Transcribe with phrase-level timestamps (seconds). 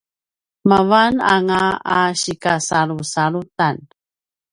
[0.69, 1.63] mavananga
[1.97, 3.75] a sikasalusalutan